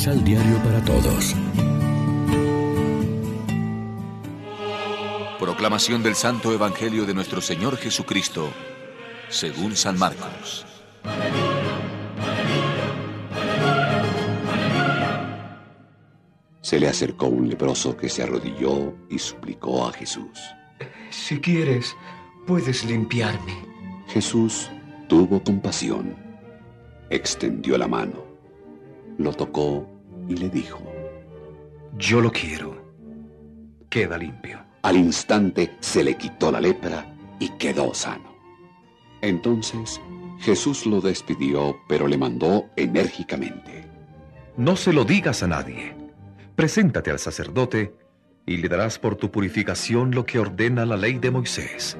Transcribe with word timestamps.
Misal 0.00 0.24
Diario 0.24 0.56
para 0.64 0.82
Todos. 0.82 1.36
Proclamación 5.38 6.02
del 6.02 6.14
Santo 6.14 6.54
Evangelio 6.54 7.04
de 7.04 7.12
nuestro 7.12 7.42
Señor 7.42 7.76
Jesucristo, 7.76 8.48
según 9.28 9.76
San 9.76 9.98
Marcos. 9.98 10.64
Se 16.62 16.80
le 16.80 16.88
acercó 16.88 17.26
un 17.26 17.50
leproso 17.50 17.94
que 17.94 18.08
se 18.08 18.22
arrodilló 18.22 18.94
y 19.10 19.18
suplicó 19.18 19.86
a 19.86 19.92
Jesús. 19.92 20.40
Si 21.10 21.38
quieres, 21.42 21.94
puedes 22.46 22.86
limpiarme. 22.86 23.52
Jesús 24.08 24.70
tuvo 25.10 25.44
compasión, 25.44 26.16
extendió 27.10 27.76
la 27.76 27.86
mano, 27.86 28.29
lo 29.20 29.32
tocó 29.32 29.86
y 30.28 30.36
le 30.36 30.48
dijo, 30.48 30.80
Yo 31.98 32.20
lo 32.20 32.32
quiero. 32.32 32.80
Queda 33.88 34.16
limpio. 34.16 34.60
Al 34.82 34.96
instante 34.96 35.76
se 35.80 36.02
le 36.02 36.16
quitó 36.16 36.50
la 36.50 36.60
lepra 36.60 37.14
y 37.38 37.50
quedó 37.50 37.92
sano. 37.92 38.34
Entonces 39.20 40.00
Jesús 40.38 40.86
lo 40.86 41.00
despidió, 41.02 41.76
pero 41.86 42.08
le 42.08 42.16
mandó 42.16 42.70
enérgicamente. 42.76 43.84
No 44.56 44.76
se 44.76 44.92
lo 44.92 45.04
digas 45.04 45.42
a 45.42 45.48
nadie. 45.48 45.94
Preséntate 46.56 47.10
al 47.10 47.18
sacerdote 47.18 47.94
y 48.46 48.56
le 48.56 48.68
darás 48.68 48.98
por 48.98 49.16
tu 49.16 49.30
purificación 49.30 50.12
lo 50.12 50.24
que 50.24 50.38
ordena 50.38 50.86
la 50.86 50.96
ley 50.96 51.18
de 51.18 51.30
Moisés. 51.30 51.98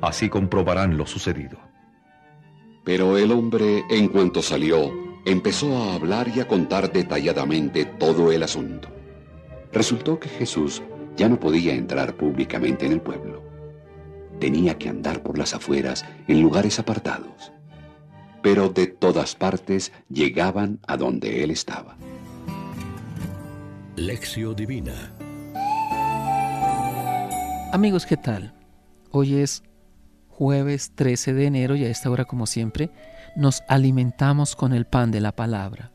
Así 0.00 0.28
comprobarán 0.28 0.96
lo 0.96 1.06
sucedido. 1.06 1.58
Pero 2.84 3.18
el 3.18 3.32
hombre, 3.32 3.84
en 3.90 4.08
cuanto 4.08 4.42
salió, 4.42 5.05
empezó 5.26 5.76
a 5.76 5.94
hablar 5.94 6.28
y 6.34 6.40
a 6.40 6.46
contar 6.46 6.92
detalladamente 6.92 7.84
todo 7.84 8.30
el 8.30 8.44
asunto. 8.44 8.88
Resultó 9.72 10.20
que 10.20 10.28
Jesús 10.28 10.82
ya 11.16 11.28
no 11.28 11.38
podía 11.38 11.74
entrar 11.74 12.16
públicamente 12.16 12.86
en 12.86 12.92
el 12.92 13.00
pueblo. 13.00 13.42
Tenía 14.38 14.78
que 14.78 14.88
andar 14.88 15.22
por 15.22 15.36
las 15.36 15.52
afueras 15.52 16.04
en 16.28 16.40
lugares 16.40 16.78
apartados. 16.78 17.52
Pero 18.40 18.68
de 18.68 18.86
todas 18.86 19.34
partes 19.34 19.92
llegaban 20.08 20.78
a 20.86 20.96
donde 20.96 21.42
él 21.42 21.50
estaba. 21.50 21.96
Lección 23.96 24.54
Divina 24.54 25.12
Amigos, 27.72 28.06
¿qué 28.06 28.16
tal? 28.16 28.54
Hoy 29.10 29.36
es 29.36 29.64
jueves 30.28 30.92
13 30.94 31.34
de 31.34 31.46
enero 31.46 31.74
y 31.74 31.84
a 31.84 31.88
esta 31.88 32.10
hora, 32.10 32.26
como 32.26 32.46
siempre, 32.46 32.90
nos 33.36 33.62
alimentamos 33.68 34.56
con 34.56 34.72
el 34.72 34.86
pan 34.86 35.10
de 35.10 35.20
la 35.20 35.32
palabra. 35.32 35.92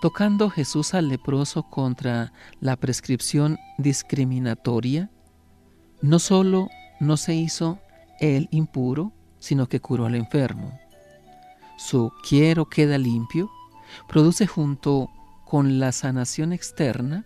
Tocando 0.00 0.50
Jesús 0.50 0.94
al 0.94 1.08
leproso 1.08 1.64
contra 1.64 2.32
la 2.60 2.76
prescripción 2.76 3.58
discriminatoria, 3.78 5.10
no 6.02 6.18
solo 6.18 6.68
no 7.00 7.16
se 7.16 7.34
hizo 7.34 7.80
él 8.20 8.48
impuro, 8.50 9.12
sino 9.38 9.68
que 9.68 9.80
curó 9.80 10.06
al 10.06 10.14
enfermo. 10.14 10.78
Su 11.76 12.12
quiero 12.28 12.68
queda 12.68 12.98
limpio 12.98 13.50
produce 14.08 14.46
junto 14.46 15.08
con 15.44 15.78
la 15.78 15.92
sanación 15.92 16.52
externa 16.52 17.24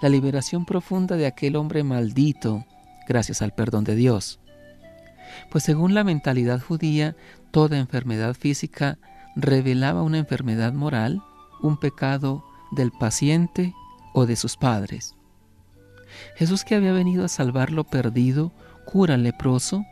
la 0.00 0.08
liberación 0.08 0.64
profunda 0.64 1.16
de 1.16 1.26
aquel 1.26 1.56
hombre 1.56 1.82
maldito 1.82 2.64
gracias 3.08 3.42
al 3.42 3.52
perdón 3.52 3.84
de 3.84 3.94
Dios. 3.96 4.40
Pues 5.50 5.64
según 5.64 5.94
la 5.94 6.04
mentalidad 6.04 6.60
judía, 6.60 7.16
toda 7.54 7.78
enfermedad 7.78 8.34
física 8.34 8.98
revelaba 9.36 10.02
una 10.02 10.18
enfermedad 10.18 10.72
moral, 10.72 11.22
un 11.62 11.76
pecado 11.76 12.44
del 12.72 12.90
paciente 12.90 13.72
o 14.12 14.26
de 14.26 14.34
sus 14.34 14.56
padres. 14.56 15.14
Jesús 16.34 16.64
que 16.64 16.74
había 16.74 16.92
venido 16.92 17.24
a 17.24 17.28
salvar 17.28 17.70
lo 17.70 17.84
perdido, 17.84 18.52
cura 18.84 19.14
al 19.14 19.22
leproso 19.22 19.84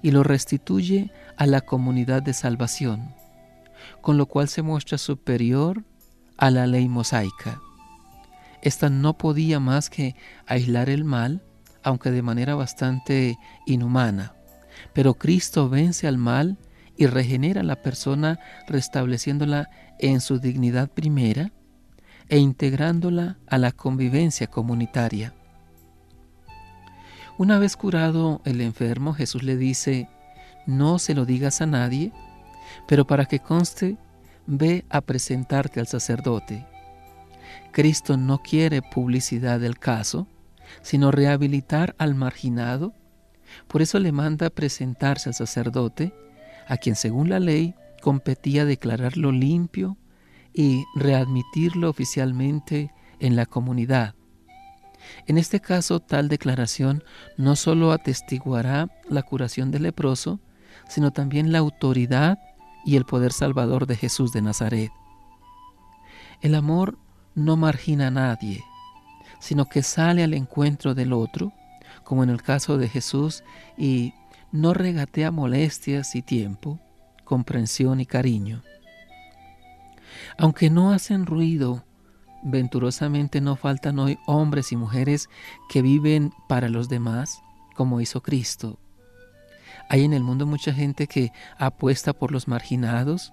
y 0.00 0.12
lo 0.12 0.22
restituye 0.22 1.12
a 1.36 1.44
la 1.44 1.60
comunidad 1.60 2.22
de 2.22 2.32
salvación, 2.32 3.14
con 4.00 4.16
lo 4.16 4.24
cual 4.24 4.48
se 4.48 4.62
muestra 4.62 4.96
superior 4.96 5.84
a 6.38 6.50
la 6.50 6.66
ley 6.66 6.88
mosaica. 6.88 7.60
Esta 8.62 8.88
no 8.88 9.18
podía 9.18 9.60
más 9.60 9.90
que 9.90 10.16
aislar 10.46 10.88
el 10.88 11.04
mal, 11.04 11.42
aunque 11.82 12.12
de 12.12 12.22
manera 12.22 12.54
bastante 12.54 13.38
inhumana. 13.66 14.32
Pero 14.94 15.12
Cristo 15.12 15.68
vence 15.68 16.08
al 16.08 16.16
mal 16.16 16.56
y 17.00 17.06
regenera 17.06 17.62
a 17.62 17.64
la 17.64 17.76
persona 17.76 18.38
restableciéndola 18.68 19.70
en 19.98 20.20
su 20.20 20.38
dignidad 20.38 20.90
primera 20.90 21.50
e 22.28 22.36
integrándola 22.36 23.38
a 23.46 23.56
la 23.56 23.72
convivencia 23.72 24.48
comunitaria. 24.48 25.32
Una 27.38 27.58
vez 27.58 27.78
curado 27.78 28.42
el 28.44 28.60
enfermo, 28.60 29.14
Jesús 29.14 29.42
le 29.42 29.56
dice, 29.56 30.10
no 30.66 30.98
se 30.98 31.14
lo 31.14 31.24
digas 31.24 31.62
a 31.62 31.66
nadie, 31.66 32.12
pero 32.86 33.06
para 33.06 33.24
que 33.24 33.38
conste, 33.38 33.96
ve 34.46 34.84
a 34.90 35.00
presentarte 35.00 35.80
al 35.80 35.86
sacerdote. 35.86 36.66
Cristo 37.72 38.18
no 38.18 38.42
quiere 38.42 38.82
publicidad 38.82 39.58
del 39.58 39.78
caso, 39.78 40.26
sino 40.82 41.10
rehabilitar 41.10 41.94
al 41.96 42.14
marginado. 42.14 42.92
Por 43.68 43.80
eso 43.80 43.98
le 43.98 44.12
manda 44.12 44.50
presentarse 44.50 45.30
al 45.30 45.34
sacerdote, 45.34 46.12
a 46.70 46.76
quien 46.76 46.94
según 46.94 47.28
la 47.28 47.40
ley 47.40 47.74
competía 48.00 48.64
declararlo 48.64 49.32
limpio 49.32 49.98
y 50.54 50.84
readmitirlo 50.94 51.90
oficialmente 51.90 52.92
en 53.18 53.34
la 53.34 53.44
comunidad. 53.44 54.14
En 55.26 55.36
este 55.36 55.58
caso, 55.58 55.98
tal 55.98 56.28
declaración 56.28 57.02
no 57.36 57.56
sólo 57.56 57.90
atestiguará 57.90 58.88
la 59.08 59.24
curación 59.24 59.72
del 59.72 59.82
leproso, 59.82 60.38
sino 60.88 61.10
también 61.10 61.50
la 61.50 61.58
autoridad 61.58 62.38
y 62.84 62.94
el 62.94 63.04
poder 63.04 63.32
salvador 63.32 63.86
de 63.86 63.96
Jesús 63.96 64.32
de 64.32 64.40
Nazaret. 64.40 64.92
El 66.40 66.54
amor 66.54 66.98
no 67.34 67.56
margina 67.56 68.06
a 68.06 68.12
nadie, 68.12 68.62
sino 69.40 69.66
que 69.66 69.82
sale 69.82 70.22
al 70.22 70.34
encuentro 70.34 70.94
del 70.94 71.12
otro, 71.12 71.52
como 72.04 72.22
en 72.22 72.30
el 72.30 72.42
caso 72.42 72.78
de 72.78 72.88
Jesús, 72.88 73.42
y 73.76 74.14
no 74.52 74.74
regatea 74.74 75.30
molestias 75.30 76.14
y 76.14 76.22
tiempo, 76.22 76.80
comprensión 77.24 78.00
y 78.00 78.06
cariño. 78.06 78.62
Aunque 80.38 80.70
no 80.70 80.92
hacen 80.92 81.26
ruido, 81.26 81.84
venturosamente 82.42 83.40
no 83.40 83.56
faltan 83.56 83.98
hoy 83.98 84.18
hombres 84.26 84.72
y 84.72 84.76
mujeres 84.76 85.28
que 85.68 85.82
viven 85.82 86.32
para 86.48 86.68
los 86.68 86.88
demás, 86.88 87.42
como 87.76 88.00
hizo 88.00 88.22
Cristo. 88.22 88.78
Hay 89.88 90.04
en 90.04 90.12
el 90.12 90.22
mundo 90.22 90.46
mucha 90.46 90.72
gente 90.72 91.06
que 91.06 91.32
apuesta 91.58 92.12
por 92.12 92.32
los 92.32 92.48
marginados, 92.48 93.32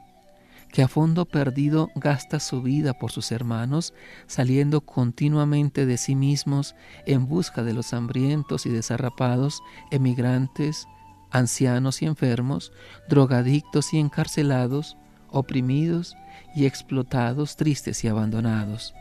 que 0.71 0.83
a 0.83 0.87
fondo 0.87 1.25
perdido 1.25 1.89
gasta 1.95 2.39
su 2.39 2.61
vida 2.61 2.93
por 2.93 3.11
sus 3.11 3.31
hermanos, 3.31 3.93
saliendo 4.25 4.81
continuamente 4.81 5.85
de 5.85 5.97
sí 5.97 6.15
mismos 6.15 6.75
en 7.05 7.27
busca 7.27 7.63
de 7.63 7.73
los 7.73 7.93
hambrientos 7.93 8.65
y 8.65 8.69
desarrapados, 8.69 9.61
emigrantes, 9.91 10.87
ancianos 11.31 12.01
y 12.01 12.05
enfermos, 12.05 12.71
drogadictos 13.09 13.93
y 13.93 13.99
encarcelados, 13.99 14.97
oprimidos 15.29 16.15
y 16.55 16.65
explotados, 16.65 17.55
tristes 17.55 18.03
y 18.03 18.07
abandonados. 18.07 18.93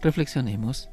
Reflexionemos. 0.00 0.88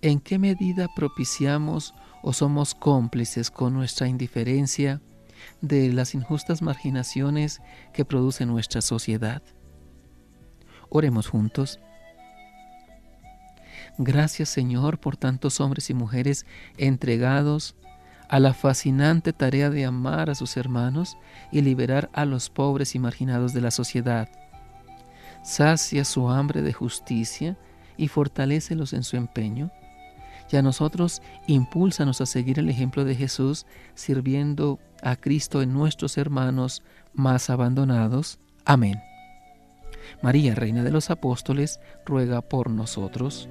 ¿En 0.00 0.18
qué 0.18 0.38
medida 0.38 0.88
propiciamos 0.94 1.94
o 2.22 2.32
somos 2.32 2.74
cómplices 2.74 3.50
con 3.50 3.74
nuestra 3.74 4.08
indiferencia 4.08 5.00
de 5.60 5.92
las 5.92 6.14
injustas 6.14 6.62
marginaciones 6.62 7.60
que 7.92 8.04
produce 8.04 8.46
nuestra 8.46 8.80
sociedad? 8.80 9.42
Oremos 10.88 11.28
juntos. 11.28 11.78
Gracias 13.98 14.48
Señor 14.48 14.98
por 14.98 15.16
tantos 15.16 15.60
hombres 15.60 15.90
y 15.90 15.94
mujeres 15.94 16.46
entregados 16.78 17.76
a 18.32 18.40
la 18.40 18.54
fascinante 18.54 19.34
tarea 19.34 19.68
de 19.68 19.84
amar 19.84 20.30
a 20.30 20.34
sus 20.34 20.56
hermanos 20.56 21.18
y 21.50 21.60
liberar 21.60 22.08
a 22.14 22.24
los 22.24 22.48
pobres 22.48 22.94
y 22.94 22.98
marginados 22.98 23.52
de 23.52 23.60
la 23.60 23.70
sociedad. 23.70 24.26
Sacia 25.44 26.02
su 26.06 26.30
hambre 26.30 26.62
de 26.62 26.72
justicia 26.72 27.58
y 27.98 28.08
fortalécelos 28.08 28.94
en 28.94 29.02
su 29.02 29.18
empeño. 29.18 29.70
Y 30.50 30.56
a 30.56 30.62
nosotros 30.62 31.20
impúlsanos 31.46 32.22
a 32.22 32.26
seguir 32.26 32.58
el 32.58 32.70
ejemplo 32.70 33.04
de 33.04 33.16
Jesús, 33.16 33.66
sirviendo 33.94 34.78
a 35.02 35.16
Cristo 35.16 35.60
en 35.60 35.74
nuestros 35.74 36.16
hermanos 36.16 36.82
más 37.12 37.50
abandonados. 37.50 38.38
Amén. 38.64 39.02
María, 40.22 40.54
Reina 40.54 40.82
de 40.82 40.90
los 40.90 41.10
Apóstoles, 41.10 41.80
ruega 42.06 42.40
por 42.40 42.70
nosotros. 42.70 43.50